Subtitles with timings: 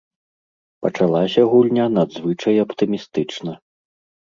[0.85, 3.51] Пачалася гульня надзвычай аптымістычна.